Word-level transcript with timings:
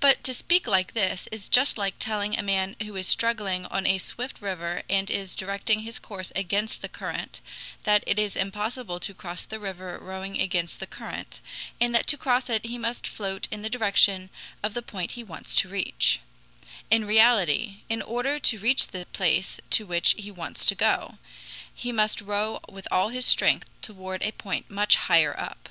But 0.00 0.24
to 0.24 0.32
speak 0.32 0.66
like 0.66 0.94
this 0.94 1.28
is 1.30 1.50
just 1.50 1.76
like 1.76 1.96
telling 1.98 2.38
a 2.38 2.42
man 2.42 2.74
who 2.82 2.96
is 2.96 3.06
struggling 3.06 3.66
on 3.66 3.86
a 3.86 3.98
swift 3.98 4.40
river 4.40 4.82
and 4.88 5.10
is 5.10 5.34
directing 5.34 5.80
his 5.80 5.98
course 5.98 6.32
against 6.34 6.80
the 6.80 6.88
current, 6.88 7.42
that 7.82 8.02
it 8.06 8.18
is 8.18 8.34
impossible 8.34 8.98
to 9.00 9.12
cross 9.12 9.44
the 9.44 9.60
river 9.60 9.98
rowing 10.00 10.40
against 10.40 10.80
the 10.80 10.86
current, 10.86 11.42
and 11.78 11.94
that 11.94 12.06
to 12.06 12.16
cross 12.16 12.48
it 12.48 12.64
he 12.64 12.78
must 12.78 13.06
float 13.06 13.46
in 13.50 13.60
the 13.60 13.68
direction 13.68 14.30
of 14.62 14.72
the 14.72 14.80
point 14.80 15.10
he 15.10 15.22
wants 15.22 15.54
to 15.56 15.68
reach. 15.68 16.20
In 16.90 17.04
reality, 17.04 17.82
in 17.90 18.00
order 18.00 18.38
to 18.38 18.58
reach 18.58 18.86
the 18.86 19.04
place 19.12 19.60
to 19.68 19.84
which 19.84 20.14
he 20.16 20.30
wants 20.30 20.64
to 20.64 20.74
go, 20.74 21.18
he 21.74 21.92
must 21.92 22.22
row 22.22 22.60
with 22.70 22.88
all 22.90 23.10
his 23.10 23.26
strength 23.26 23.68
toward 23.82 24.22
a 24.22 24.32
point 24.32 24.70
much 24.70 24.96
higher 24.96 25.38
up. 25.38 25.68